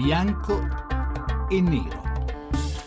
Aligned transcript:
bianco 0.00 0.66
e 1.50 1.60
nero. 1.60 1.99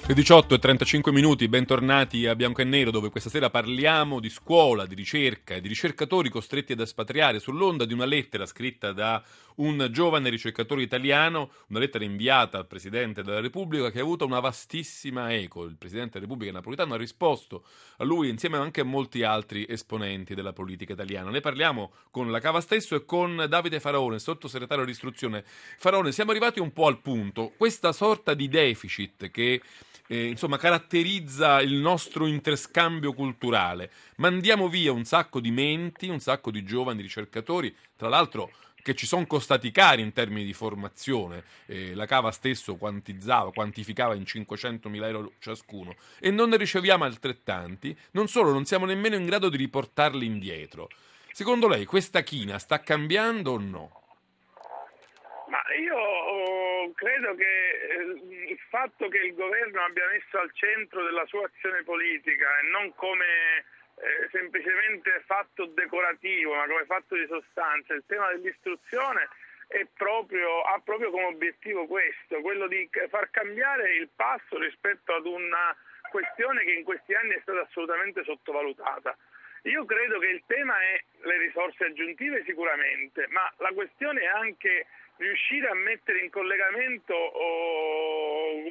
Le 0.05 0.13
18 0.15 0.55
e 0.55 0.59
35 0.59 1.13
minuti, 1.13 1.47
bentornati 1.47 2.27
a 2.27 2.35
Bianco 2.35 2.59
e 2.59 2.65
Nero 2.65 2.91
dove 2.91 3.09
questa 3.09 3.29
sera 3.29 3.49
parliamo 3.49 4.19
di 4.19 4.29
scuola, 4.29 4.85
di 4.85 4.95
ricerca 4.95 5.55
e 5.55 5.61
di 5.61 5.69
ricercatori 5.69 6.27
costretti 6.27 6.73
ad 6.73 6.81
espatriare 6.81 7.39
sull'onda 7.39 7.85
di 7.85 7.93
una 7.93 8.03
lettera 8.03 8.45
scritta 8.45 8.91
da 8.91 9.23
un 9.55 9.87
giovane 9.91 10.29
ricercatore 10.29 10.81
italiano, 10.81 11.51
una 11.67 11.79
lettera 11.79 12.03
inviata 12.03 12.57
al 12.57 12.67
Presidente 12.67 13.23
della 13.23 13.39
Repubblica 13.39 13.91
che 13.91 13.99
ha 13.99 14.01
avuto 14.01 14.25
una 14.25 14.41
vastissima 14.41 15.33
eco. 15.33 15.63
Il 15.63 15.77
Presidente 15.77 16.19
della 16.19 16.25
Repubblica 16.25 16.51
napolitano 16.51 16.95
ha 16.95 16.97
risposto 16.97 17.63
a 17.95 18.03
lui 18.03 18.27
insieme 18.27 18.57
anche 18.57 18.81
a 18.81 18.85
molti 18.85 19.23
altri 19.23 19.65
esponenti 19.69 20.35
della 20.35 20.51
politica 20.51 20.91
italiana. 20.91 21.29
Ne 21.29 21.39
parliamo 21.39 21.93
con 22.11 22.29
la 22.29 22.41
Cava 22.41 22.59
stesso 22.59 22.95
e 22.95 23.05
con 23.05 23.45
Davide 23.47 23.79
Faraone, 23.79 24.19
sottosegretario 24.19 24.83
di 24.83 24.91
istruzione. 24.91 25.45
Faraone, 25.77 26.11
siamo 26.11 26.31
arrivati 26.31 26.59
un 26.59 26.73
po' 26.73 26.87
al 26.87 26.99
punto. 26.99 27.53
Questa 27.55 27.93
sorta 27.93 28.33
di 28.33 28.49
deficit 28.49 29.31
che 29.31 29.61
eh, 30.07 30.27
insomma, 30.27 30.57
caratterizza 30.57 31.61
il 31.61 31.73
nostro 31.73 32.25
interscambio 32.25 33.13
culturale. 33.13 33.91
Mandiamo 34.17 34.67
via 34.67 34.91
un 34.91 35.05
sacco 35.05 35.39
di 35.39 35.51
menti, 35.51 36.07
un 36.09 36.19
sacco 36.19 36.51
di 36.51 36.63
giovani 36.63 37.01
ricercatori, 37.01 37.75
tra 37.95 38.09
l'altro 38.09 38.51
che 38.83 38.95
ci 38.95 39.07
sono 39.07 39.25
costati 39.25 39.71
cari 39.71 40.01
in 40.01 40.11
termini 40.11 40.43
di 40.43 40.53
formazione. 40.53 41.45
Eh, 41.65 41.95
la 41.95 42.05
Cava 42.05 42.31
stesso 42.31 42.75
quantizzava, 42.75 43.51
quantificava 43.51 44.13
in 44.13 44.23
500.000 44.23 45.03
euro 45.05 45.31
ciascuno 45.39 45.95
e 46.19 46.29
non 46.31 46.49
ne 46.49 46.57
riceviamo 46.57 47.05
altrettanti. 47.05 47.97
Non 48.11 48.27
solo, 48.27 48.51
non 48.51 48.65
siamo 48.65 48.85
nemmeno 48.85 49.15
in 49.15 49.25
grado 49.25 49.47
di 49.49 49.57
riportarli 49.57 50.25
indietro. 50.25 50.89
Secondo 51.31 51.67
lei 51.67 51.85
questa 51.85 52.21
china 52.21 52.59
sta 52.59 52.81
cambiando 52.81 53.53
o 53.53 53.57
no? 53.57 54.01
Ma 55.47 55.59
io 55.79 55.95
credo 56.93 57.35
che 57.35 57.43
eh, 57.43 58.51
il 58.51 58.59
fatto 58.69 59.07
che 59.07 59.19
il 59.19 59.33
governo 59.33 59.81
abbia 59.83 60.07
messo 60.07 60.39
al 60.39 60.51
centro 60.53 61.03
della 61.03 61.25
sua 61.25 61.45
azione 61.45 61.83
politica 61.83 62.59
e 62.59 62.69
non 62.69 62.93
come 62.95 63.25
eh, 63.95 64.29
semplicemente 64.31 65.23
fatto 65.25 65.65
decorativo, 65.65 66.55
ma 66.55 66.65
come 66.65 66.85
fatto 66.85 67.15
di 67.15 67.25
sostanza, 67.27 67.93
il 67.93 68.03
tema 68.07 68.29
dell'istruzione 68.31 69.29
proprio, 69.95 70.61
ha 70.61 70.79
proprio 70.83 71.09
come 71.09 71.25
obiettivo 71.25 71.87
questo, 71.87 72.41
quello 72.41 72.67
di 72.67 72.87
far 73.09 73.29
cambiare 73.31 73.95
il 73.95 74.09
passo 74.15 74.59
rispetto 74.59 75.13
ad 75.13 75.25
una 75.25 75.75
questione 76.11 76.63
che 76.63 76.73
in 76.73 76.83
questi 76.83 77.13
anni 77.15 77.33
è 77.33 77.39
stata 77.41 77.61
assolutamente 77.61 78.23
sottovalutata. 78.23 79.17
Io 79.63 79.85
credo 79.85 80.19
che 80.19 80.27
il 80.27 80.43
tema 80.45 80.77
è 80.79 81.03
le 81.21 81.37
risorse 81.37 81.85
aggiuntive 81.85 82.43
sicuramente, 82.43 83.27
ma 83.29 83.51
la 83.57 83.71
questione 83.73 84.21
è 84.21 84.25
anche 84.27 84.85
riuscire 85.17 85.67
a 85.67 85.75
mettere 85.75 86.19
in 86.19 86.29
collegamento 86.29 87.13
oh, 87.13 88.63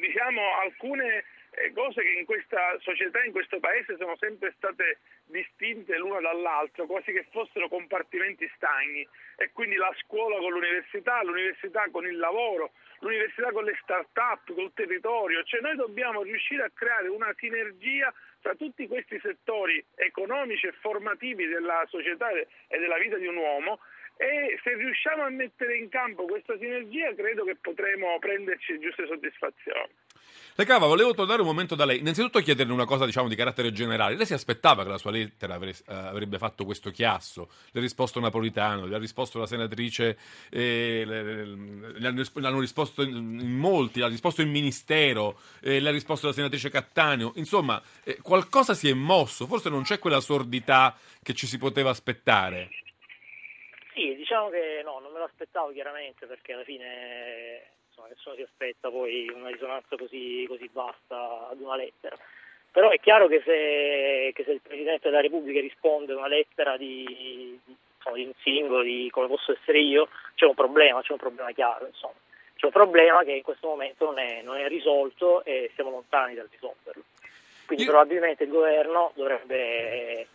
diciamo, 0.00 0.40
alcune 0.60 1.24
eh, 1.56 1.72
cose 1.72 2.02
che 2.02 2.18
in 2.18 2.24
questa 2.24 2.76
società, 2.80 3.22
in 3.22 3.32
questo 3.32 3.60
paese 3.60 3.96
sono 3.96 4.16
sempre 4.16 4.52
state 4.56 4.98
distinte 5.26 5.96
l'una 5.96 6.20
dall'altra, 6.20 6.84
quasi 6.84 7.12
che 7.12 7.26
fossero 7.30 7.68
compartimenti 7.68 8.50
stagni. 8.56 9.06
E 9.36 9.50
quindi 9.52 9.76
la 9.76 9.92
scuola 10.00 10.36
con 10.38 10.52
l'università, 10.52 11.22
l'università 11.22 11.86
con 11.90 12.06
il 12.06 12.16
lavoro, 12.16 12.72
l'università 13.00 13.50
con 13.52 13.64
le 13.64 13.78
start-up, 13.82 14.52
col 14.52 14.72
territorio, 14.74 15.42
cioè 15.44 15.60
noi 15.60 15.76
dobbiamo 15.76 16.22
riuscire 16.22 16.64
a 16.64 16.70
creare 16.72 17.08
una 17.08 17.32
sinergia 17.38 18.12
tra 18.40 18.54
tutti 18.54 18.86
questi 18.86 19.18
settori 19.20 19.82
economici 19.94 20.66
e 20.66 20.72
formativi 20.72 21.46
della 21.46 21.84
società 21.88 22.30
e 22.30 22.46
della 22.78 22.98
vita 22.98 23.16
di 23.16 23.26
un 23.26 23.36
uomo 23.36 23.78
e 24.16 24.58
se 24.62 24.74
riusciamo 24.74 25.22
a 25.22 25.30
mettere 25.30 25.76
in 25.76 25.88
campo 25.88 26.24
questa 26.24 26.56
sinergia 26.58 27.14
credo 27.14 27.44
che 27.44 27.56
potremo 27.56 28.16
prenderci 28.20 28.78
giuste 28.78 29.06
soddisfazioni. 29.06 29.92
Le 30.56 30.64
Cava, 30.64 30.86
volevo 30.86 31.14
tornare 31.14 31.40
un 31.40 31.48
momento 31.48 31.74
da 31.74 31.84
lei. 31.84 31.98
Innanzitutto 31.98 32.38
chiederle 32.38 32.72
una 32.72 32.84
cosa, 32.84 33.04
diciamo, 33.04 33.26
di 33.28 33.34
carattere 33.34 33.72
generale. 33.72 34.14
Lei 34.14 34.24
si 34.24 34.34
aspettava 34.34 34.84
che 34.84 34.88
la 34.88 34.98
sua 34.98 35.10
lettera 35.10 35.58
eh, 35.60 35.74
avrebbe 35.86 36.38
fatto 36.38 36.64
questo 36.64 36.90
chiasso? 36.90 37.50
Le 37.72 37.80
ha 37.80 37.82
risposto 37.82 38.20
Napolitano, 38.20 38.86
le 38.86 38.94
ha 38.94 38.98
risposto 38.98 39.40
la 39.40 39.46
senatrice, 39.46 40.16
eh, 40.50 41.02
le, 41.04 41.22
le, 41.44 41.96
le 41.98 42.46
hanno 42.46 42.60
risposto 42.60 43.02
in, 43.02 43.40
in 43.40 43.50
molti, 43.50 43.98
le 43.98 44.04
ha 44.04 44.08
risposto 44.08 44.42
il 44.42 44.48
Ministero, 44.48 45.40
eh, 45.60 45.80
le 45.80 45.88
ha 45.88 45.92
risposto 45.92 46.28
la 46.28 46.32
senatrice 46.32 46.70
Cattaneo. 46.70 47.32
Insomma, 47.34 47.82
eh, 48.04 48.18
qualcosa 48.22 48.74
si 48.74 48.88
è 48.88 48.94
mosso, 48.94 49.46
forse 49.46 49.68
non 49.70 49.82
c'è 49.82 49.98
quella 49.98 50.20
sordità 50.20 50.96
che 51.20 51.34
ci 51.34 51.48
si 51.48 51.58
poteva 51.58 51.90
aspettare. 51.90 52.70
Sì, 53.94 54.16
diciamo 54.16 54.48
che 54.48 54.82
no, 54.84 54.98
non 54.98 55.12
me 55.12 55.18
lo 55.18 55.24
aspettavo 55.24 55.70
chiaramente 55.70 56.26
perché 56.26 56.52
alla 56.52 56.64
fine 56.64 57.62
insomma, 57.86 58.08
nessuno 58.08 58.34
si 58.34 58.42
aspetta 58.42 58.90
poi 58.90 59.30
una 59.32 59.50
risonanza 59.50 59.96
così, 59.96 60.44
così 60.48 60.68
vasta 60.72 61.48
ad 61.48 61.60
una 61.60 61.76
lettera. 61.76 62.18
Però 62.72 62.90
è 62.90 62.98
chiaro 62.98 63.28
che 63.28 63.40
se, 63.44 64.32
che 64.34 64.42
se, 64.42 64.50
il 64.50 64.60
Presidente 64.60 65.08
della 65.08 65.20
Repubblica 65.20 65.60
risponde 65.60 66.12
a 66.12 66.16
una 66.16 66.26
lettera 66.26 66.76
di, 66.76 67.04
di, 67.06 67.76
insomma, 67.96 68.16
di, 68.16 68.24
un 68.24 68.32
singolo, 68.42 68.82
di 68.82 69.08
come 69.12 69.28
posso 69.28 69.52
essere 69.52 69.78
io, 69.78 70.08
c'è 70.34 70.44
un 70.44 70.54
problema, 70.54 71.00
c'è 71.00 71.12
un 71.12 71.18
problema 71.18 71.52
chiaro, 71.52 71.86
insomma. 71.86 72.14
C'è 72.56 72.66
un 72.66 72.72
problema 72.72 73.22
che 73.22 73.30
in 73.30 73.42
questo 73.42 73.68
momento 73.68 74.06
non 74.06 74.18
è, 74.18 74.42
non 74.42 74.56
è 74.56 74.66
risolto 74.66 75.44
e 75.44 75.70
siamo 75.76 75.90
lontani 75.90 76.34
dal 76.34 76.48
risolverlo. 76.50 77.04
Quindi 77.64 77.84
io... 77.84 77.90
probabilmente 77.90 78.42
il 78.42 78.50
governo 78.50 79.12
dovrebbe 79.14 80.26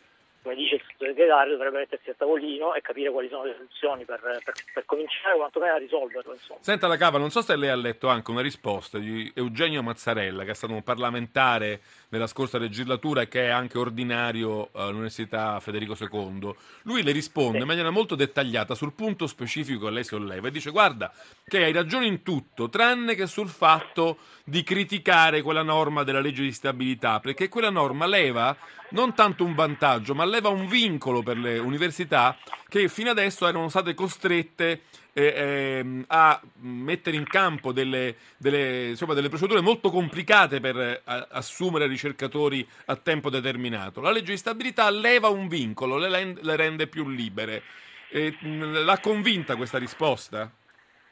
come 0.41 0.55
dice 0.55 0.75
il 0.75 0.83
sottosegretario, 0.87 1.53
dovrebbe 1.53 1.79
mettersi 1.79 2.09
a 2.09 2.15
tavolino 2.17 2.73
e 2.73 2.81
capire 2.81 3.11
quali 3.11 3.27
sono 3.29 3.43
le 3.43 3.53
soluzioni 3.53 4.05
per, 4.05 4.19
per, 4.19 4.53
per 4.73 4.85
cominciare 4.85 5.35
quantomeno 5.35 5.73
a 5.73 5.77
risolverlo. 5.77 6.33
Insomma. 6.33 6.59
Senta 6.61 6.87
la 6.87 6.97
Cava, 6.97 7.17
non 7.17 7.29
so 7.29 7.41
se 7.41 7.55
lei 7.55 7.69
ha 7.69 7.75
letto 7.75 8.07
anche 8.07 8.31
una 8.31 8.41
risposta 8.41 8.97
di 8.97 9.31
Eugenio 9.35 9.83
Mazzarella, 9.83 10.43
che 10.43 10.51
è 10.51 10.55
stato 10.55 10.73
un 10.73 10.83
parlamentare 10.83 11.81
nella 12.09 12.27
scorsa 12.27 12.57
legislatura 12.57 13.21
e 13.21 13.27
che 13.27 13.45
è 13.45 13.49
anche 13.49 13.77
ordinario 13.77 14.69
all'Università 14.73 15.59
Federico 15.59 15.95
II. 15.99 16.53
Lui 16.83 17.03
le 17.03 17.11
risponde 17.11 17.57
sì. 17.57 17.61
in 17.61 17.67
maniera 17.67 17.89
molto 17.89 18.15
dettagliata 18.15 18.75
sul 18.75 18.93
punto 18.93 19.27
specifico 19.27 19.85
che 19.85 19.91
lei 19.91 20.03
solleva 20.03 20.47
e 20.47 20.51
dice 20.51 20.71
guarda 20.71 21.11
che 21.47 21.63
hai 21.63 21.71
ragione 21.71 22.07
in 22.07 22.23
tutto, 22.23 22.69
tranne 22.69 23.15
che 23.15 23.27
sul 23.27 23.49
fatto 23.49 24.17
di 24.43 24.63
criticare 24.63 25.41
quella 25.41 25.63
norma 25.63 26.03
della 26.03 26.19
legge 26.19 26.43
di 26.43 26.51
stabilità, 26.51 27.19
perché 27.19 27.49
quella 27.49 27.69
norma 27.69 28.05
leva 28.05 28.55
non 28.91 29.13
tanto 29.13 29.43
un 29.43 29.53
vantaggio, 29.53 30.15
ma 30.15 30.25
leva 30.25 30.49
un 30.49 30.67
vincolo 30.67 31.21
per 31.21 31.37
le 31.37 31.59
università 31.59 32.37
che 32.69 32.87
fino 32.87 33.09
adesso 33.09 33.47
erano 33.47 33.67
state 33.67 33.93
costrette 33.93 34.81
eh, 35.11 35.23
eh, 35.23 36.03
a 36.07 36.39
mettere 36.59 37.17
in 37.17 37.25
campo 37.27 37.73
delle, 37.73 38.15
delle, 38.37 38.89
insomma, 38.89 39.13
delle, 39.15 39.27
procedure 39.27 39.59
molto 39.59 39.89
complicate 39.89 40.59
per 40.59 40.77
eh, 40.77 41.01
assumere 41.03 41.87
ricercatori 41.87 42.65
a 42.85 42.95
tempo 42.95 43.29
determinato. 43.29 43.99
La 43.99 44.11
legge 44.11 44.31
di 44.31 44.37
stabilità 44.37 44.89
leva 44.89 45.27
un 45.29 45.47
vincolo, 45.47 45.97
le, 45.97 46.35
le 46.39 46.55
rende 46.55 46.87
più 46.87 47.09
libere. 47.09 47.63
l'ha 48.11 48.99
convinta 48.99 49.55
questa 49.55 49.79
risposta? 49.79 50.49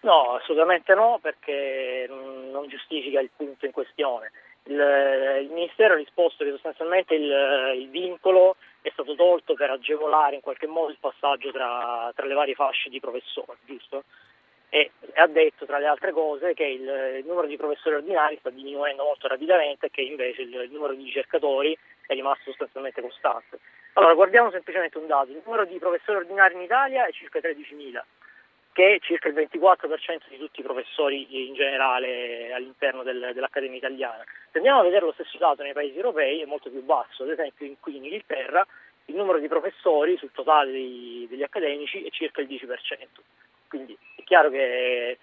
No, 0.01 0.35
assolutamente 0.40 0.94
no, 0.94 1.19
perché 1.19 2.07
non 2.07 2.67
giustifica 2.69 3.19
il 3.19 3.31
punto 3.35 3.66
in 3.66 3.72
questione 3.72 4.31
il, 4.67 5.44
il, 5.44 5.50
Ministero 5.51 5.94
ha 5.94 5.97
risposto 5.97 6.44
che 6.44 6.51
sostanzialmente 6.51 7.16
il, 7.16 7.73
il, 7.79 7.89
vincolo 7.89 8.55
è 8.81 8.89
stato 8.91 9.16
tolto 9.16 9.53
per 9.53 9.69
agevolare 9.69 10.35
in 10.35 10.41
qualche 10.41 10.67
modo 10.67 10.91
il 10.91 10.97
passaggio 11.00 11.51
tra, 11.51 12.11
tra 12.16 12.25
le 12.25 12.33
varie 12.33 12.55
fasce 12.55 12.89
di 12.89 13.00
professori, 13.00 13.57
giusto? 13.66 14.03
E 14.69 14.91
ha 15.16 15.28
detto 15.28 15.66
tra 15.66 15.78
le 15.78 15.88
altre 15.88 16.11
cose 16.11 16.53
che 16.53 16.66
il, 16.66 16.81
il, 17.19 17.25
numero 17.25 17.47
di 17.47 17.55
professori 17.55 17.95
ordinari 17.95 18.38
sta 18.39 18.50
diminuendo 18.50 19.03
molto 19.03 19.28
rapidamente 19.28 19.85
e 19.85 19.89
che 19.89 20.01
invece 20.01 20.41
il, 20.41 20.69
numero 20.72 20.94
di 20.94 21.05
ricercatori 21.05 21.78
è 22.05 22.13
rimasto 22.13 22.44
sostanzialmente 22.49 23.01
costante. 23.01 23.59
Allora 23.94 24.13
guardiamo 24.13 24.51
semplicemente 24.51 24.97
un 24.97 25.07
dato, 25.07 25.31
il 25.31 25.41
numero 25.44 25.66
di 25.66 25.79
professori 25.79 26.19
ordinari 26.19 26.55
in 26.55 26.61
Italia 26.61 27.05
è 27.05 27.11
circa 27.11 27.40
13.000 27.40 28.02
che 28.78 28.94
è 28.94 29.00
circa 29.00 29.28
il 29.28 29.34
24% 29.34 30.29
di 30.29 30.38
tutti 30.38 30.59
i 30.59 30.64
professori 30.64 31.47
in 31.47 31.56
generale 31.56 32.53
all'interno 32.53 33.02
del, 33.02 33.32
dell'Accademia 33.34 33.78
italiana. 33.78 34.24
Se 34.52 34.59
andiamo 34.59 34.82
a 34.82 34.84
vedere 34.84 35.03
lo 35.03 35.14
stesso 35.14 35.35
dato 35.40 35.64
nei 35.64 35.74
paesi 35.74 35.96
europei 35.96 36.41
è 36.41 36.46
molto 36.46 36.70
più 36.70 36.84
basso, 36.84 37.24
ad 37.24 37.32
esempio 37.32 37.66
in, 37.66 37.79
qui 37.79 37.96
in 37.96 38.03
Inghilterra 38.03 38.64
il 39.06 39.16
numero 39.16 39.40
di 39.40 39.47
professori 39.47 40.16
sul 40.18 40.29
totale 40.32 40.70
dei, 40.70 41.26
degli 41.28 41.41
accademici 41.41 42.03
è 42.03 42.12
circa 42.12 42.41
il 42.41 42.47
10%. 42.47 42.68
Quindi 43.68 43.97
è 44.16 44.22
chiaro 44.22 44.52
che 44.52 45.18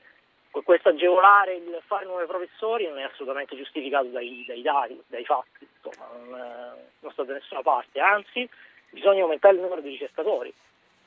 questo 0.51 0.89
agevolare 0.89 1.55
il 1.55 1.81
fare 1.87 2.07
nuovi 2.07 2.27
professori 2.27 2.89
non 2.89 2.99
è 2.99 3.05
assolutamente 3.05 3.55
giustificato 3.57 4.07
dai, 4.07 4.45
dai 4.49 4.63
dati, 4.63 5.01
dai 5.07 5.25
fatti, 5.25 5.65
insomma, 5.81 6.11
non, 6.13 6.77
non 6.99 7.13
sta 7.13 7.23
da 7.23 7.35
nessuna 7.35 7.63
parte, 7.63 8.01
anzi 8.01 8.51
bisogna 8.91 9.23
aumentare 9.23 9.55
il 9.55 9.61
numero 9.61 9.81
di 9.81 9.91
ricercatori 9.91 10.53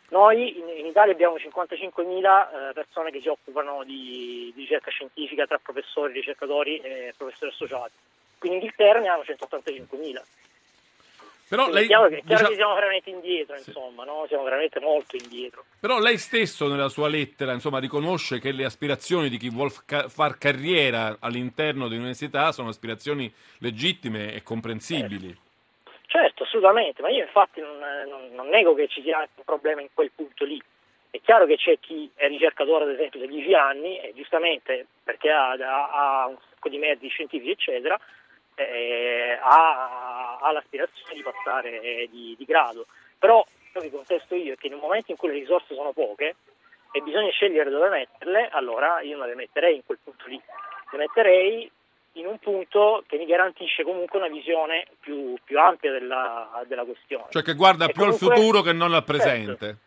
noi 0.09 0.57
in, 0.57 0.67
in 0.69 0.85
Italia 0.85 1.13
abbiamo 1.13 1.35
55.000 1.35 2.69
eh, 2.69 2.73
persone 2.73 3.11
che 3.11 3.19
si 3.19 3.27
occupano 3.27 3.83
di, 3.83 4.51
di, 4.55 4.61
ricerca 4.61 4.89
scientifica 4.89 5.45
tra 5.45 5.59
professori, 5.61 6.13
ricercatori 6.13 6.77
e 6.79 7.13
professori 7.17 7.51
associati. 7.51 7.91
Qui 8.37 8.47
in 8.47 8.55
Inghilterra 8.55 8.99
ne 8.99 9.07
hanno 9.09 9.23
185.000. 9.23 10.21
Però 11.49 11.69
lei, 11.69 11.87
chiaro, 11.87 12.09
che, 12.09 12.23
chiaro 12.25 12.25
diciamo- 12.25 12.49
che 12.49 12.55
siamo 12.55 12.73
veramente 12.73 13.09
indietro, 13.09 13.55
insomma, 13.55 14.03
no? 14.03 14.25
siamo 14.27 14.43
veramente 14.43 14.81
molto 14.81 15.15
indietro. 15.15 15.63
Però 15.79 15.97
lei 15.97 16.17
stesso 16.17 16.67
nella 16.67 16.89
sua 16.89 17.07
lettera 17.07 17.53
insomma, 17.53 17.79
riconosce 17.79 18.39
che 18.39 18.51
le 18.51 18.65
aspirazioni 18.65 19.29
di 19.29 19.37
chi 19.37 19.49
vuole 19.49 19.71
far 20.07 20.37
carriera 20.37 21.17
all'interno 21.19 21.87
dell'università 21.87 22.51
sono 22.51 22.67
aspirazioni 22.69 23.33
legittime 23.59 24.33
e 24.33 24.43
comprensibili. 24.43 25.45
Certo, 26.09 26.43
assolutamente, 26.43 27.01
ma 27.01 27.09
io 27.09 27.23
infatti 27.23 27.59
non, 27.59 27.77
non- 28.07 28.29
non 28.31 28.47
nego 28.47 28.73
che 28.73 28.87
ci 28.87 29.01
sia 29.01 29.19
un 29.19 29.43
problema 29.43 29.81
in 29.81 29.89
quel 29.93 30.11
punto 30.15 30.45
lì. 30.45 30.61
È 31.09 31.19
chiaro 31.21 31.45
che 31.45 31.57
c'è 31.57 31.79
chi 31.79 32.09
è 32.15 32.27
ricercatore, 32.27 32.85
ad 32.85 32.91
esempio, 32.91 33.19
da 33.19 33.25
10 33.25 33.53
anni, 33.53 33.99
e 33.99 34.13
giustamente 34.15 34.85
perché 35.03 35.29
ha, 35.29 35.51
ha- 35.51 35.89
ha 36.21 36.27
un 36.27 36.37
sacco 36.49 36.69
di 36.69 36.77
mezzi 36.77 37.07
scientifici, 37.09 37.51
eccetera, 37.51 37.99
eh, 38.55 39.37
ha, 39.41 40.37
ha 40.39 40.51
l'aspirazione 40.51 41.13
di 41.13 41.21
passare 41.23 42.07
di, 42.09 42.35
di 42.37 42.45
grado. 42.45 42.87
Però 43.19 43.45
ciò 43.73 43.79
che 43.81 43.91
contesto 43.91 44.33
io 44.35 44.53
è 44.53 44.57
che 44.57 44.69
nel 44.69 44.79
momento 44.79 45.11
in 45.11 45.17
cui 45.17 45.27
le 45.29 45.39
risorse 45.39 45.75
sono 45.75 45.91
poche 45.91 46.35
e 46.91 47.01
bisogna 47.01 47.31
scegliere 47.31 47.69
dove 47.69 47.89
metterle, 47.89 48.47
allora 48.51 49.01
io 49.01 49.17
non 49.17 49.27
le 49.27 49.35
metterei 49.35 49.75
in 49.75 49.85
quel 49.85 49.99
punto 50.01 50.25
lì, 50.27 50.41
le 50.91 50.97
metterei 50.97 51.69
in 52.19 52.25
un 52.27 52.37
punto 52.39 53.03
che 53.07 53.17
mi 53.17 53.25
garantisce 53.25 53.83
comunque 53.83 54.17
una 54.19 54.27
visione 54.29 54.85
più, 54.99 55.35
più 55.43 55.59
ampia 55.59 55.91
della, 55.91 56.63
della 56.67 56.83
questione. 56.83 57.25
Cioè 57.29 57.41
che 57.43 57.53
guarda 57.53 57.85
E 57.85 57.91
più 57.91 58.03
al 58.03 58.11
comunque- 58.11 58.35
futuro 58.35 58.61
che 58.61 58.73
non 58.73 58.93
al 58.93 59.03
Certo. 59.05 59.11
presente. 59.11 59.77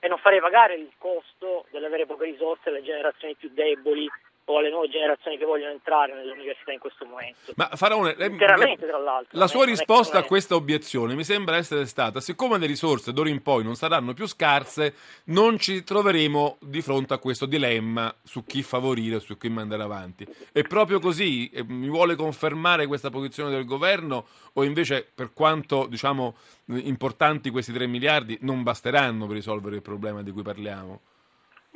e 0.00 0.06
non 0.08 0.18
farei 0.18 0.40
pagare 0.40 0.74
il 0.74 0.90
costo 0.96 1.64
dell'avere 1.70 2.06
poche 2.06 2.26
risorse 2.26 2.68
alle 2.68 2.82
generazioni 2.84 3.34
più 3.34 3.50
deboli 3.52 4.08
o 4.50 4.58
alle 4.58 4.70
nuove 4.70 4.88
generazioni 4.88 5.36
che 5.36 5.44
vogliono 5.44 5.72
entrare 5.72 6.14
nell'università 6.14 6.72
in 6.72 6.78
questo 6.78 7.04
momento. 7.04 7.52
Ma 7.56 7.68
Faraone, 7.74 8.14
lei- 8.16 8.30
Interamente, 8.30 8.86
tra 8.86 8.98
l'altro. 8.98 9.38
La 9.38 9.46
sua 9.46 9.64
risposta 9.66 10.18
a 10.18 10.22
questa 10.22 10.54
obiezione 10.54 11.14
mi 11.14 11.24
sembra 11.24 11.56
essere 11.56 11.84
stata: 11.86 12.20
siccome 12.20 12.58
le 12.58 12.66
risorse 12.66 13.12
d'ora 13.12 13.28
in 13.28 13.42
poi 13.42 13.62
non 13.62 13.74
saranno 13.74 14.14
più 14.14 14.26
scarse, 14.26 14.94
non 15.26 15.58
ci 15.58 15.84
troveremo 15.84 16.58
di 16.60 16.80
fronte 16.80 17.12
a 17.14 17.18
questo 17.18 17.44
dilemma 17.44 18.14
su 18.24 18.44
chi 18.44 18.62
favorire 18.62 19.16
e 19.16 19.20
su 19.20 19.36
chi 19.36 19.50
mandare 19.50 19.82
avanti. 19.82 20.26
È 20.50 20.62
proprio 20.62 20.98
così? 20.98 21.50
E 21.50 21.62
Mi 21.62 21.88
vuole 21.88 22.16
confermare 22.16 22.86
questa 22.86 23.10
posizione 23.10 23.50
del 23.50 23.66
governo? 23.66 24.26
O 24.54 24.64
invece, 24.64 25.06
per 25.14 25.32
quanto 25.34 25.86
diciamo 25.86 26.36
importanti 26.68 27.50
questi 27.50 27.72
3 27.72 27.86
miliardi, 27.86 28.38
non 28.40 28.62
basteranno 28.62 29.26
per 29.26 29.36
risolvere 29.36 29.76
il 29.76 29.82
problema 29.82 30.22
di 30.22 30.30
cui 30.30 30.42
parliamo? 30.42 31.00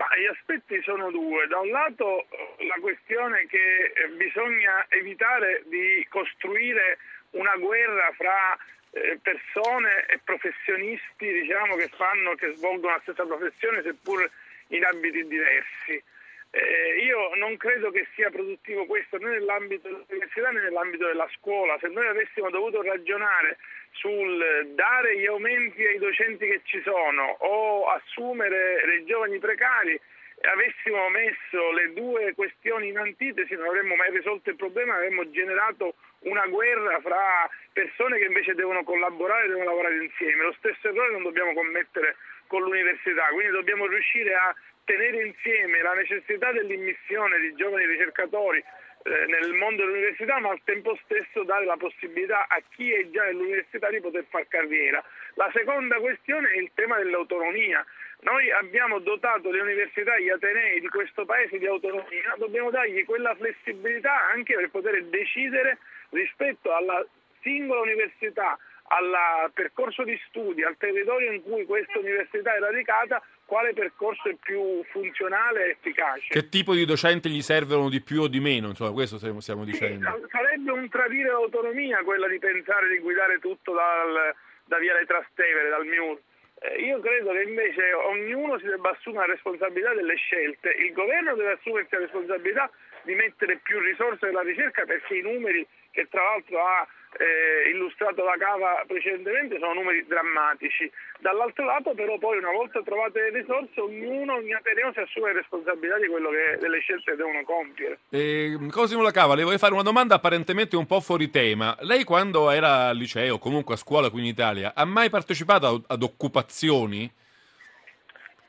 Ma 0.02 0.16
gli 0.19 0.26
aspetti 0.26 0.82
sono 0.82 1.12
due. 1.12 1.46
Da 1.46 1.60
un 1.60 1.70
lato 1.70 2.26
eh, 2.28 2.66
la 2.66 2.75
questione 2.81 3.46
che 3.46 3.93
eh, 3.94 4.08
bisogna 4.08 4.84
evitare 4.88 5.62
di 5.66 6.04
costruire 6.10 6.99
una 7.31 7.54
guerra 7.56 8.10
fra 8.16 8.58
eh, 8.90 9.20
persone 9.22 10.06
e 10.06 10.19
professionisti 10.25 11.32
diciamo, 11.32 11.76
che, 11.76 11.88
fanno, 11.94 12.34
che 12.34 12.52
svolgono 12.56 12.94
la 12.94 13.00
stessa 13.02 13.25
professione 13.25 13.82
seppur 13.82 14.28
in 14.69 14.84
ambiti 14.84 15.25
diversi. 15.25 16.02
Eh, 16.50 17.05
io 17.05 17.34
non 17.37 17.56
credo 17.56 17.93
che 17.93 18.08
sia 18.14 18.28
produttivo 18.28 18.84
questo 18.87 19.19
né 19.19 19.31
nell'ambito 19.31 19.88
dell'università 19.88 20.50
né 20.50 20.62
nell'ambito 20.62 21.06
della 21.06 21.28
scuola. 21.37 21.78
Se 21.81 21.87
noi 21.87 22.08
avessimo 22.08 22.50
dovuto 22.50 22.82
ragionare 22.82 23.56
sul 23.93 24.73
dare 24.75 25.19
gli 25.19 25.27
aumenti 25.27 25.85
ai 25.85 25.99
docenti 25.99 26.47
che 26.47 26.61
ci 26.65 26.81
sono 26.83 27.37
o 27.39 27.89
assumere 27.89 28.83
dei 28.87 29.05
giovani 29.05 29.39
precari 29.39 29.99
e 30.44 30.49
avessimo 30.49 31.09
messo 31.11 31.71
le 31.71 31.93
due 31.93 32.35
questioni 32.35 32.89
in 32.89 32.99
antitesi 32.99 33.55
non 33.55 33.69
avremmo 33.69 33.94
mai 33.94 34.11
risolto 34.11 34.50
il 34.50 34.56
problema, 34.56 34.94
avremmo 34.94 35.31
generato 35.31 35.94
una 36.21 36.47
guerra 36.47 37.00
fra 37.00 37.49
persone 37.73 38.19
che 38.19 38.25
invece 38.25 38.55
devono 38.55 38.83
collaborare, 38.83 39.47
devono 39.47 39.67
lavorare 39.67 40.03
insieme. 40.03 40.43
Lo 40.43 40.55
stesso 40.59 40.89
errore 40.89 41.12
non 41.12 41.23
dobbiamo 41.23 41.53
commettere 41.53 42.17
con 42.49 42.62
l'università, 42.62 43.27
quindi 43.29 43.53
dobbiamo 43.53 43.87
riuscire 43.87 44.35
a 44.35 44.55
tenere 44.85 45.27
insieme 45.27 45.81
la 45.81 45.94
necessità 45.94 46.50
dell'immissione 46.50 47.39
di 47.39 47.55
giovani 47.55 47.87
ricercatori 47.87 48.62
nel 49.04 49.52
mondo 49.54 49.84
dell'università, 49.84 50.38
ma 50.38 50.50
al 50.50 50.60
tempo 50.64 50.96
stesso 51.04 51.43
dare 51.43 51.64
la 51.64 51.76
possibilità 51.76 52.46
a 52.49 52.62
chi 52.75 52.93
è 52.93 53.10
già 53.10 53.25
nell'università 53.25 53.90
di 53.90 54.00
poter 54.00 54.25
far 54.28 54.46
carriera. 54.49 55.02
La 55.34 55.50
seconda 55.52 55.96
questione 55.96 56.50
è 56.50 56.56
il 56.58 56.70
tema 56.75 56.99
dell'autonomia. 56.99 57.84
Noi 58.20 58.50
abbiamo 58.52 59.00
dotato 59.00 59.50
le 59.50 59.60
università, 59.60 60.16
gli 60.19 60.28
atenei 60.28 60.78
di 60.78 60.88
questo 60.88 61.25
paese 61.25 61.58
di 61.58 61.66
autonomia, 61.66 62.34
dobbiamo 62.37 62.70
dargli 62.70 63.04
quella 63.04 63.34
flessibilità 63.34 64.28
anche 64.28 64.54
per 64.54 64.70
poter 64.70 65.02
decidere 65.06 65.78
rispetto 66.10 66.72
alla 66.72 67.05
singola 67.40 67.81
università, 67.81 68.56
al 68.84 69.50
percorso 69.52 70.05
di 70.05 70.16
studi, 70.28 70.62
al 70.62 70.76
territorio 70.76 71.32
in 71.32 71.43
cui 71.43 71.64
questa 71.64 71.98
università 71.98 72.55
è 72.55 72.60
radicata, 72.60 73.20
quale 73.52 73.75
percorso 73.75 74.31
è 74.31 74.37
più 74.40 74.82
funzionale 74.84 75.66
e 75.66 75.70
efficace. 75.72 76.28
Che 76.31 76.49
tipo 76.49 76.72
di 76.72 76.87
docenti 76.87 77.28
gli 77.28 77.43
servono 77.43 77.90
di 77.90 78.00
più 78.00 78.22
o 78.22 78.26
di 78.26 78.40
meno? 78.40 78.69
Insomma, 78.69 78.93
questo 78.93 79.19
stiamo 79.19 79.40
stiamo 79.40 79.66
dicendo. 79.66 80.08
Sì, 80.08 80.25
sarebbe 80.31 80.70
un 80.72 80.88
tradire 80.88 81.28
l'autonomia 81.28 82.02
quella 82.02 82.28
di 82.28 82.38
pensare 82.38 82.88
di 82.88 82.96
guidare 83.00 83.38
tutto 83.40 83.75
dal, 83.75 84.34
da 84.64 84.78
Viale 84.78 85.04
Trastevere, 85.04 85.69
dal 85.69 85.84
MIUR. 85.84 86.19
Eh, 86.60 86.81
io 86.81 86.99
credo 87.00 87.32
che 87.32 87.43
invece 87.43 87.93
ognuno 87.93 88.58
si 88.58 88.64
debba 88.64 88.88
assumere 88.88 89.26
la 89.26 89.32
responsabilità 89.34 89.93
delle 89.93 90.16
scelte. 90.16 90.70
Il 90.70 90.94
governo 90.94 91.34
deve 91.34 91.52
assumersi 91.52 91.93
la 91.93 92.00
responsabilità 92.00 92.70
di 93.02 93.14
mettere 93.14 93.60
più 93.62 93.81
risorse 93.81 94.25
nella 94.25 94.40
ricerca 94.40 94.87
perché 94.87 95.19
i 95.19 95.20
numeri 95.20 95.66
che 95.90 96.08
tra 96.08 96.22
l'altro 96.22 96.56
ha 96.58 96.88
eh, 97.19 97.70
illustrato 97.70 98.25
la 98.25 98.37
Cava 98.38 98.85
precedentemente 98.87 99.59
sono 99.59 99.75
numeri 99.75 100.06
drammatici. 100.06 100.91
Dall'altro 101.19 101.64
lato 101.64 101.94
però 101.94 102.19
poi 102.19 102.38
una 102.38 102.50
volta 102.50 102.82
trovate 102.82 103.31
le 103.31 103.41
risorse 103.41 103.81
ognuno, 103.81 104.35
ogni 104.35 104.53
ateneo 104.53 104.93
si 104.93 105.00
assume 105.00 105.32
la 105.32 105.41
responsabilità 105.41 105.99
di 105.99 106.06
quello 106.06 106.31
che, 106.31 106.59
delle 106.59 106.81
scelte 106.81 107.12
che 107.12 107.17
devono 107.17 107.43
compiere. 107.44 107.99
Eh, 108.11 108.59
Cosimo 108.70 109.03
La 109.03 109.11
Cava, 109.11 109.35
le 109.35 109.44
voglio 109.44 109.59
fare 109.59 109.75
una 109.75 109.82
domanda 109.82 110.14
apparentemente 110.14 110.76
un 110.76 110.87
po' 110.87 111.00
fuori 111.00 111.31
tema. 111.31 111.76
Lei 111.81 112.05
quando 112.05 112.50
era 112.50 112.88
al 112.88 112.97
liceo, 112.97 113.35
o 113.35 113.38
comunque 113.38 113.75
a 113.75 113.79
scuola 113.79 114.11
qui 114.11 114.20
in 114.20 114.26
Italia, 114.26 114.73
ha 114.75 114.85
mai 114.85 115.11
partecipato 115.11 115.82
ad 115.87 116.03
occupazioni? 116.03 117.11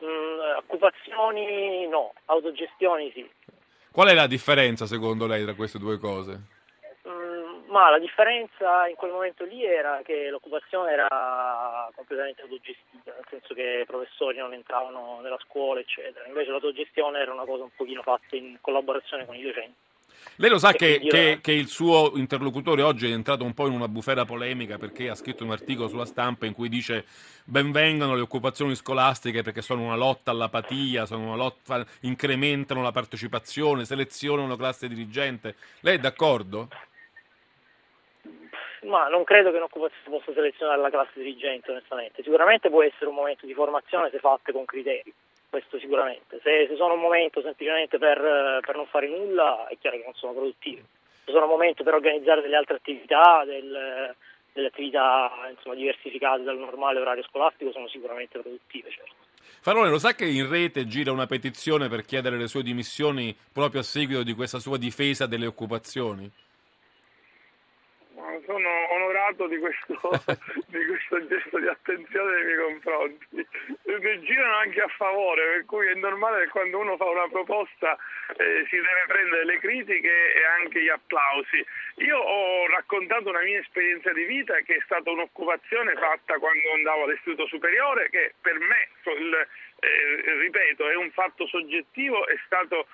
Mm, 0.03 0.39
occupazioni 0.57 1.87
no, 1.87 2.13
autogestioni 2.25 3.11
sì. 3.13 3.29
Qual 3.91 4.07
è 4.07 4.13
la 4.15 4.25
differenza 4.25 4.87
secondo 4.87 5.27
lei 5.27 5.43
tra 5.43 5.53
queste 5.53 5.77
due 5.77 5.99
cose? 5.99 6.61
Ma 7.73 7.89
la 7.89 7.97
differenza 7.97 8.85
in 8.87 8.93
quel 8.95 9.09
momento 9.09 9.45
lì 9.45 9.65
era 9.65 9.99
che 10.05 10.29
l'occupazione 10.29 10.91
era 10.91 11.89
completamente 11.95 12.43
autogestita, 12.43 13.11
nel 13.15 13.25
senso 13.31 13.55
che 13.55 13.79
i 13.81 13.85
professori 13.85 14.37
non 14.37 14.53
entravano 14.53 15.19
nella 15.23 15.39
scuola, 15.41 15.79
eccetera. 15.79 16.27
Invece 16.27 16.51
l'autogestione 16.51 17.17
era 17.17 17.33
una 17.33 17.45
cosa 17.45 17.63
un 17.63 17.71
pochino 17.75 18.03
fatta 18.03 18.35
in 18.35 18.59
collaborazione 18.61 19.25
con 19.25 19.35
i 19.35 19.41
docenti. 19.41 19.73
Lei 20.35 20.51
lo 20.51 20.59
sa 20.59 20.71
che, 20.73 20.99
che- 20.99 21.39
che 21.41 21.51
il 21.51 21.67
suo 21.67 22.11
interlocutore 22.13 22.83
oggi 22.83 23.09
è 23.09 23.13
entrato 23.13 23.43
un 23.43 23.55
po' 23.55 23.65
in 23.65 23.73
una 23.73 23.87
bufera 23.87 24.23
polemica 24.23 24.77
perché 24.77 25.09
ha 25.09 25.15
scritto 25.15 25.43
un 25.43 25.51
articolo 25.51 25.87
sulla 25.87 26.05
stampa 26.05 26.45
in 26.45 26.53
cui 26.53 26.69
dice 26.69 27.05
benvengano 27.43 28.13
le 28.13 28.21
occupazioni 28.21 28.75
scolastiche 28.75 29.41
perché 29.41 29.63
sono 29.63 29.81
una 29.81 29.95
lotta 29.95 30.29
all'apatia, 30.29 31.07
sono 31.07 31.25
una 31.25 31.35
lotta, 31.35 31.83
incrementano 32.01 32.83
la 32.83 32.91
partecipazione, 32.91 33.83
selezionano 33.83 34.43
una 34.45 34.57
classe 34.57 34.87
dirigente. 34.87 35.55
Lei 35.81 35.95
è 35.95 35.99
d'accordo? 35.99 36.69
Ma 38.83 39.07
non 39.07 39.23
credo 39.23 39.51
che 39.51 39.57
un'occupazione 39.57 40.17
possa 40.17 40.33
selezionare 40.33 40.81
la 40.81 40.89
classe 40.89 41.11
dirigente, 41.15 41.71
onestamente. 41.71 42.23
Sicuramente 42.23 42.69
può 42.69 42.83
essere 42.83 43.07
un 43.07 43.15
momento 43.15 43.45
di 43.45 43.53
formazione 43.53 44.09
se 44.09 44.19
fatte 44.19 44.51
con 44.51 44.65
criteri, 44.65 45.13
questo 45.49 45.79
sicuramente. 45.79 46.39
Se, 46.41 46.67
se 46.67 46.75
sono 46.75 46.93
un 46.93 46.99
momento 46.99 47.41
semplicemente 47.41 47.97
per, 47.97 48.59
per 48.65 48.75
non 48.75 48.85
fare 48.87 49.07
nulla, 49.07 49.67
è 49.67 49.77
chiaro 49.79 49.97
che 49.97 50.03
non 50.03 50.13
sono 50.15 50.33
produttivi. 50.33 50.83
Se 51.25 51.31
sono 51.31 51.45
un 51.45 51.51
momento 51.51 51.83
per 51.83 51.93
organizzare 51.93 52.41
delle 52.41 52.57
altre 52.57 52.75
attività, 52.75 53.43
del- 53.45 54.15
delle 54.53 54.67
attività 54.67 55.31
insomma, 55.49 55.75
diversificate 55.75 56.43
dal 56.43 56.57
normale 56.57 56.99
orario 56.99 57.23
scolastico, 57.23 57.71
sono 57.71 57.87
sicuramente 57.87 58.39
produttive, 58.39 58.89
certo. 58.91 59.13
Farone, 59.59 59.89
lo 59.89 59.97
sa 59.97 60.13
che 60.13 60.25
in 60.25 60.49
rete 60.49 60.85
gira 60.87 61.11
una 61.11 61.25
petizione 61.25 61.87
per 61.87 62.03
chiedere 62.03 62.37
le 62.37 62.47
sue 62.47 62.63
dimissioni 62.63 63.35
proprio 63.51 63.81
a 63.81 63.83
seguito 63.83 64.23
di 64.23 64.33
questa 64.33 64.59
sua 64.59 64.77
difesa 64.77 65.25
delle 65.25 65.45
occupazioni? 65.45 66.29
Sono 68.45 68.69
onorato 68.91 69.47
di 69.47 69.57
questo, 69.57 69.97
di 70.67 70.85
questo 70.85 71.27
gesto 71.27 71.57
di 71.57 71.67
attenzione 71.67 72.35
nei 72.35 72.45
miei 72.45 72.57
confronti. 72.57 73.47
Mi 73.85 74.21
girano 74.21 74.55
anche 74.57 74.81
a 74.81 74.87
favore, 74.89 75.41
per 75.53 75.65
cui 75.65 75.87
è 75.87 75.93
normale 75.95 76.43
che 76.43 76.49
quando 76.51 76.77
uno 76.79 76.95
fa 76.95 77.05
una 77.05 77.27
proposta 77.27 77.97
eh, 78.37 78.65
si 78.69 78.75
deve 78.75 79.03
prendere 79.07 79.45
le 79.45 79.59
critiche 79.59 80.33
e 80.33 80.43
anche 80.61 80.83
gli 80.83 80.89
applausi. 80.89 81.65
Io 82.05 82.17
ho 82.17 82.67
raccontato 82.67 83.29
una 83.29 83.41
mia 83.41 83.59
esperienza 83.59 84.13
di 84.13 84.25
vita 84.25 84.59
che 84.61 84.75
è 84.75 84.81
stata 84.85 85.09
un'occupazione 85.09 85.93
fatta 85.93 86.37
quando 86.37 86.71
andavo 86.73 87.05
all'istituto 87.05 87.47
superiore, 87.47 88.09
che 88.09 88.33
per 88.41 88.59
me, 88.59 88.89
il- 89.17 89.47
eh, 89.79 90.37
ripeto, 90.39 90.87
è 90.87 90.95
un 90.95 91.11
fatto 91.11 91.47
soggettivo, 91.47 92.27
è 92.27 92.39
stato 92.45 92.87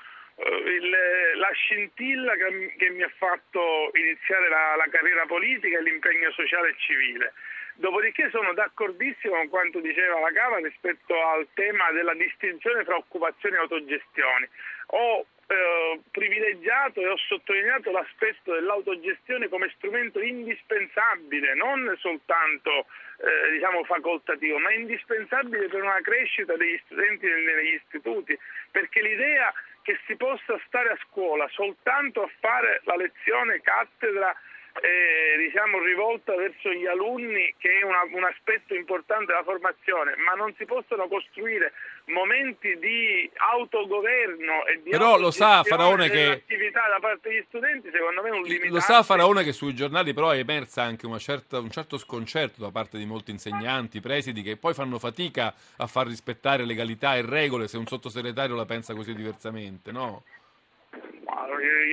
la 1.36 1.52
scintilla 1.52 2.34
che, 2.36 2.90
mi 2.90 3.04
ha 3.04 3.12
fatto 3.18 3.92
iniziare 3.94 4.50
la, 4.50 4.76
la 4.78 4.88
carriera 4.90 5.26
politica 5.26 5.78
e 5.78 5.82
l'impegno 5.82 6.32
sociale 6.32 6.70
e 6.70 6.76
civile. 6.78 7.34
Dopodiché 7.76 8.30
sono 8.30 8.54
d'accordissimo 8.54 9.36
con 9.36 9.50
quanto 9.50 9.80
diceva 9.80 10.20
la 10.20 10.32
Cava 10.32 10.58
rispetto 10.58 11.16
al 11.16 11.48
tema 11.54 11.92
della 11.92 12.14
distinzione 12.14 12.84
tra 12.84 12.96
occupazioni 12.96 13.56
e 13.56 13.60
autogestioni. 13.60 14.50
Ho 14.92 15.26
eh, 15.48 16.00
privilegiato 16.12 17.02
e 17.02 17.08
ho 17.08 17.18
sottolineato 17.18 17.92
l'aspetto 17.92 18.54
dell'autogestione 18.54 19.50
come 19.50 19.72
strumento 19.76 20.22
indispensabile, 20.22 21.56
non 21.56 21.96
soltanto 21.98 22.86
eh, 23.18 23.52
diciamo 23.52 23.84
facoltativo, 23.84 24.60
ma 24.60 24.72
indispensabile 24.72 25.68
per 25.68 25.82
una 25.82 26.00
crescita 26.02 26.56
degli 26.56 26.80
studenti 26.86 27.26
negli 27.26 27.74
istituti, 27.74 28.38
perché 28.72 29.02
l'idea 29.02 29.52
che 29.82 29.98
si 30.06 30.16
possa 30.16 30.60
stare 30.68 30.90
a 30.90 31.00
scuola 31.08 31.48
soltanto 31.50 32.22
a 32.22 32.30
fare 32.40 32.82
la 32.84 32.96
lezione 32.96 33.60
cattedra 33.62 34.36
eh, 34.82 35.38
diciamo, 35.38 35.80
rivolta 35.80 36.36
verso 36.36 36.72
gli 36.72 36.86
alunni, 36.86 37.54
che 37.58 37.80
è 37.80 37.84
una, 37.84 38.04
un 38.12 38.24
aspetto 38.24 38.74
importante 38.74 39.26
della 39.26 39.44
formazione, 39.44 40.16
ma 40.18 40.34
non 40.34 40.54
si 40.58 40.66
possono 40.66 41.08
costruire 41.08 41.74
momenti 42.10 42.78
di 42.80 43.30
autogoverno 43.36 44.66
e 44.66 44.82
di 44.84 44.90
però 44.90 45.18
lo 45.18 45.32
sa 45.32 45.64
Faraone 45.64 46.10
che 46.10 46.26
attività 46.32 46.88
da 46.90 46.98
parte 47.00 47.30
degli 47.30 47.44
studenti 47.48 47.90
secondo 47.92 48.22
me 48.22 48.30
è 48.30 48.32
un 48.32 48.42
limite 48.42 48.70
lo 48.70 48.80
sa 48.80 49.04
Faraone 49.04 49.44
che 49.44 49.52
sui 49.52 49.76
giornali 49.76 50.14
però 50.14 50.32
è 50.32 50.40
emersa 50.40 50.82
anche 50.82 51.08
certa, 51.20 51.60
un 51.60 51.70
certo 51.70 51.98
sconcerto 51.98 52.62
da 52.62 52.72
parte 52.72 52.98
di 52.98 53.06
molti 53.06 53.32
insegnanti 53.32 54.00
presidi 54.00 54.42
che 54.42 54.58
poi 54.58 54.74
fanno 54.74 54.98
fatica 54.98 55.54
a 55.78 55.88
far 55.88 56.08
rispettare 56.08 56.66
legalità 56.66 57.16
e 57.16 57.22
regole 57.22 57.68
se 57.68 57.78
un 57.78 57.86
sottosegretario 57.86 58.56
la 58.56 58.66
pensa 58.66 58.94
così 58.94 59.14
diversamente 59.14 59.92
no? 59.92 60.24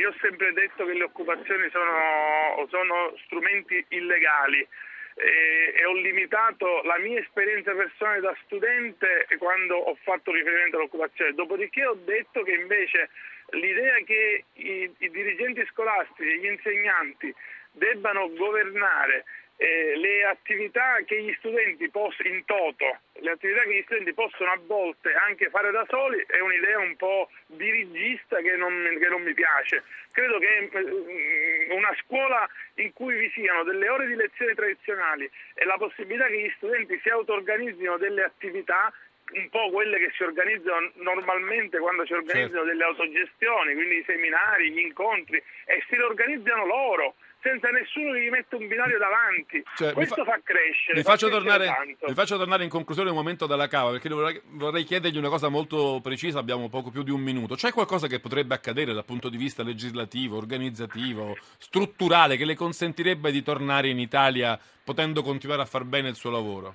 Io 0.01 0.09
ho 0.09 0.15
sempre 0.21 0.53
detto 0.53 0.85
che 0.87 0.95
le 0.95 1.05
occupazioni 1.05 1.69
sono, 1.71 2.67
sono 2.69 3.15
strumenti 3.25 3.85
illegali 3.89 4.67
e, 5.15 5.75
e, 5.77 5.85
ho 5.85 5.95
limitato 5.95 6.83
la 6.83 6.99
mia 6.99 7.21
esperienza 7.21 7.73
personale 7.75 8.21
da 8.21 8.37
studente 8.45 9.27
quando 9.39 9.77
ho 9.77 9.95
fatto 10.03 10.33
riferimento 10.33 10.77
all'occupazione. 10.77 11.35
Dopodiché 11.35 11.87
ho 11.87 11.99
detto 12.05 12.43
che 12.43 12.53
invece 12.53 13.11
l'idea 13.51 13.97
che 14.05 14.45
i, 14.55 14.91
i 14.99 15.11
dirigenti 15.11 15.65
scolastici, 15.71 16.39
gli 16.39 16.47
insegnanti 16.47 17.35
debbano 17.73 18.33
governare 18.35 19.25
eh, 19.59 19.97
le 19.97 20.25
attività 20.25 20.99
che 21.07 21.23
gli 21.23 21.35
studenti 21.39 21.89
possono, 21.89 22.29
in 22.29 22.45
toto, 22.45 22.99
le 23.21 23.31
attività 23.31 23.63
che 23.63 23.75
gli 23.75 23.83
studenti 23.85 24.13
possono 24.13 24.51
a 24.51 24.61
volte 24.67 25.15
anche 25.15 25.49
fare 25.49 25.71
da 25.71 25.87
soli 25.89 26.23
è 26.27 26.41
un'idea 26.41 26.79
un 26.79 26.95
po' 26.97 27.31
dirigista 27.47 28.37
che 28.41 28.57
non, 28.57 28.97
che 29.01 29.09
non 29.09 29.23
mi 29.23 29.33
piace. 29.33 29.83
Credo 30.13 30.39
che 30.39 30.69
eh, 30.71 31.69
una 31.71 31.95
scuola 32.05 32.49
in 32.75 32.93
cui 32.93 33.17
vi 33.17 33.31
siano 33.31 33.63
delle 33.65 33.89
ore 33.89 34.07
di 34.07 34.15
lezioni 34.15 34.55
tradizionali 34.55 35.31
e 35.55 35.65
la 35.65 35.77
possibilità 35.79 36.27
che 36.27 36.39
gli 36.39 36.53
studenti 36.57 36.99
si 37.03 37.09
auto-organizzino 37.09 37.97
delle 37.97 38.25
attività 38.25 38.93
un 39.33 39.49
po' 39.49 39.71
quelle 39.71 39.99
che 39.99 40.13
si 40.15 40.23
organizzano 40.23 40.93
normalmente 40.97 41.79
quando 41.79 42.07
si 42.07 42.13
organizzano 42.13 42.65
certo. 42.65 42.67
delle 42.67 42.85
autogestioni, 42.85 43.75
quindi 43.75 43.97
i 43.97 44.05
seminari, 44.07 44.71
gli 44.71 44.79
incontri, 44.79 45.43
e 45.65 45.83
si 45.89 45.97
organizzano 45.97 46.65
loro 46.65 47.15
senza 47.47 47.69
nessuno 47.71 48.13
che 48.13 48.23
gli 48.23 48.29
mette 48.29 48.57
un 48.57 48.67
binario 48.67 48.99
davanti. 48.99 49.63
Cioè, 49.77 49.93
Questo 49.93 50.25
fa, 50.25 50.33
fa, 50.33 50.41
crescere. 50.43 50.99
Vi 50.99 51.05
faccio, 51.05 51.29
tornare, 51.29 51.97
vi 52.05 52.15
faccio, 52.15 52.37
tornare, 52.37 52.65
in 52.65 52.71
conclusione 52.71 53.11
un 53.11 53.17
momento 53.17 53.47
dalla 53.47 53.69
cava, 53.69 53.93
perché 53.93 54.09
vorrei, 54.09 54.41
vorrei, 54.45 54.83
chiedergli 54.83 55.17
una 55.17 55.29
cosa 55.29 55.49
molto 55.49 56.01
precisa, 56.03 56.41
abbiamo 56.41 56.69
poco 56.69 56.91
più 56.91 57.05
di 57.05 57.13
un 57.13 57.21
minuto. 57.21 57.55
C'è 57.55 57.73
qualcosa 57.73 58.09
che 58.09 58.19
potrebbe 58.19 58.55
accadere 58.55 58.93
dal 58.93 59.05
punto 59.05 59.29
di 59.29 59.37
vista 59.37 59.63
legislativo, 59.63 60.37
organizzativo, 60.37 61.37
strutturale, 61.59 62.37
che 62.37 62.45
le 62.45 62.57
consentirebbe 62.57 63.31
di 63.31 63.43
tornare 63.43 63.89
in 63.89 64.01
Italia 64.01 64.59
potendo 64.83 65.23
continuare 65.23 65.63
a 65.63 65.67
far 65.67 65.85
bene 65.85 66.09
il 66.09 66.17
suo 66.17 66.31
lavoro? 66.31 66.75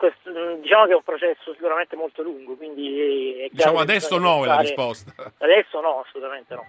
Questo, 0.00 0.30
diciamo 0.62 0.86
che 0.86 0.92
è 0.92 0.94
un 0.94 1.02
processo 1.02 1.52
sicuramente 1.52 1.94
molto 1.94 2.22
lungo, 2.22 2.56
quindi 2.56 3.46
diciamo 3.52 3.80
adesso 3.80 4.16
no 4.16 4.44
è 4.44 4.46
la 4.46 4.60
risposta. 4.60 5.12
Adesso 5.36 5.78
no, 5.80 6.00
assolutamente 6.00 6.54
no. 6.54 6.64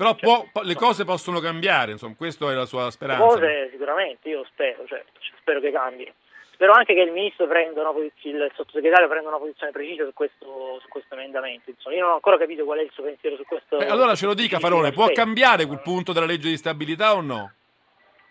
Però 0.00 0.14
può, 0.14 0.62
le 0.62 0.74
cose 0.74 1.04
possono 1.04 1.40
cambiare, 1.40 1.92
insomma, 1.92 2.14
questa 2.16 2.50
è 2.50 2.54
la 2.54 2.64
sua 2.64 2.90
speranza. 2.90 3.22
Le 3.22 3.28
cose 3.28 3.68
sicuramente, 3.70 4.30
io 4.30 4.42
spero, 4.44 4.86
certo, 4.86 5.20
spero 5.36 5.60
che 5.60 5.70
cambi. 5.70 6.10
Spero 6.52 6.72
anche 6.72 6.94
che 6.94 7.02
il 7.02 7.12
ministro 7.12 7.46
prenda 7.46 7.82
una 7.82 7.92
posizione, 7.92 8.46
il 8.46 8.52
sottosegretario 8.54 9.08
prenda 9.08 9.28
una 9.28 9.36
posizione 9.36 9.72
precisa 9.72 10.06
su 10.06 10.14
questo, 10.14 10.78
su 10.80 10.88
questo 10.88 11.12
emendamento. 11.12 11.68
Insomma, 11.68 11.96
io 11.96 12.00
non 12.00 12.12
ho 12.12 12.14
ancora 12.14 12.38
capito 12.38 12.64
qual 12.64 12.78
è 12.78 12.82
il 12.82 12.90
suo 12.94 13.02
pensiero 13.02 13.36
su 13.36 13.44
questo. 13.44 13.78
Eh, 13.78 13.88
allora 13.88 14.14
ce 14.14 14.24
lo 14.24 14.32
dica 14.32 14.58
Farone, 14.58 14.90
può 14.92 15.10
cambiare 15.12 15.66
quel 15.66 15.82
punto 15.82 16.14
della 16.14 16.24
legge 16.24 16.48
di 16.48 16.56
stabilità 16.56 17.14
o 17.14 17.20
no? 17.20 17.52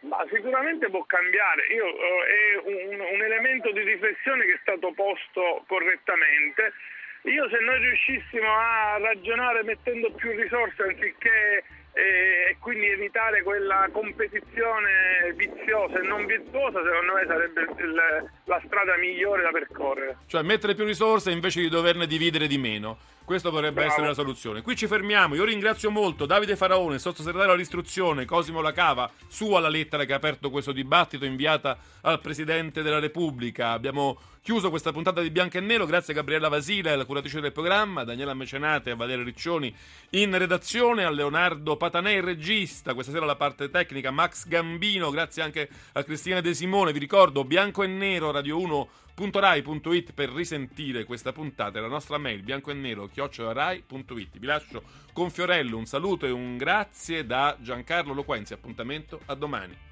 Ma 0.01 0.25
sicuramente 0.33 0.89
può 0.89 1.03
cambiare, 1.05 1.67
Io, 1.67 1.85
uh, 1.85 2.23
è 2.23 2.93
un, 2.93 2.99
un 2.99 3.21
elemento 3.21 3.69
di 3.71 3.81
riflessione 3.81 4.45
che 4.45 4.53
è 4.53 4.59
stato 4.61 4.91
posto 4.95 5.63
correttamente 5.67 6.73
io 7.23 7.49
se 7.49 7.59
noi 7.59 7.79
riuscissimo 7.79 8.47
a 8.47 8.97
ragionare 8.99 9.63
mettendo 9.63 10.11
più 10.11 10.31
risorse 10.31 10.83
anziché 10.83 11.63
e 11.91 12.55
quindi 12.59 12.85
evitare 12.85 13.43
quella 13.43 13.89
competizione 13.91 15.33
viziosa 15.35 15.99
e 15.99 16.07
non 16.07 16.25
virtuosa 16.25 16.81
secondo 16.83 17.13
me 17.13 17.25
sarebbe 17.27 17.61
il, 17.61 18.29
la 18.45 18.61
strada 18.65 18.95
migliore 18.97 19.41
da 19.41 19.49
percorrere. 19.49 20.17
Cioè 20.27 20.43
mettere 20.43 20.75
più 20.75 20.85
risorse 20.85 21.31
invece 21.31 21.61
di 21.61 21.69
doverne 21.69 22.07
dividere 22.07 22.47
di 22.47 22.57
meno. 22.57 22.97
Questo 23.29 23.51
potrebbe 23.51 23.73
Bravo. 23.73 23.91
essere 23.91 24.07
la 24.07 24.15
soluzione. 24.15 24.63
Qui 24.63 24.75
ci 24.75 24.87
fermiamo. 24.87 25.35
Io 25.35 25.43
ringrazio 25.43 25.91
molto 25.91 26.25
Davide 26.25 26.55
Faraone, 26.55 26.97
sottosegretario 26.97 27.53
all'istruzione, 27.53 28.25
Cosimo 28.25 28.59
Lacava, 28.59 29.07
sua 29.27 29.59
la 29.59 29.69
lettera 29.69 30.03
che 30.05 30.13
ha 30.13 30.15
aperto 30.15 30.49
questo 30.49 30.71
dibattito 30.71 31.25
inviata 31.25 31.77
al 32.01 32.21
Presidente 32.21 32.81
della 32.81 32.97
Repubblica. 32.97 33.69
Abbiamo 33.69 34.17
chiuso 34.41 34.71
questa 34.71 34.91
puntata 34.91 35.21
di 35.21 35.29
Bianco 35.29 35.59
e 35.59 35.61
Nero. 35.61 35.85
Grazie 35.85 36.13
a 36.13 36.15
Gabriella 36.15 36.47
Vasile, 36.47 36.95
la 36.95 37.05
curatrice 37.05 37.39
del 37.39 37.51
programma, 37.51 38.03
Daniela 38.03 38.33
Mecenate 38.33 38.89
a 38.89 38.95
Valerio 38.95 39.23
Riccioni 39.23 39.71
in 40.11 40.35
redazione, 40.35 41.03
a 41.03 41.11
Leonardo 41.11 41.77
Patanè, 41.77 42.13
il 42.13 42.23
regista. 42.23 42.95
Questa 42.95 43.11
sera 43.11 43.27
la 43.27 43.35
parte 43.35 43.69
tecnica, 43.69 44.09
Max 44.09 44.47
Gambino. 44.47 45.11
Grazie 45.11 45.43
anche 45.43 45.69
a 45.91 46.03
Cristina 46.03 46.41
De 46.41 46.55
Simone. 46.55 46.93
Vi 46.93 46.97
ricordo 46.97 47.45
Bianco 47.45 47.83
e 47.83 47.87
Nero, 47.87 48.31
Radio 48.31 48.59
1 48.59 48.89
www.rai.it 49.19 50.13
per 50.13 50.29
risentire 50.29 51.03
questa 51.03 51.33
puntata 51.33 51.77
e 51.77 51.81
la 51.81 51.87
nostra 51.87 52.17
mail 52.17 52.41
bianco 52.41 52.71
e 52.71 52.73
nero 52.73 53.07
chiocciolarai.it. 53.07 54.39
Vi 54.39 54.45
lascio 54.45 54.83
con 55.11 55.29
Fiorello 55.29 55.77
un 55.77 55.85
saluto 55.85 56.25
e 56.25 56.31
un 56.31 56.55
grazie 56.55 57.25
da 57.25 57.57
Giancarlo 57.59 58.13
Loquenzi. 58.13 58.53
Appuntamento 58.53 59.19
a 59.25 59.35
domani. 59.35 59.88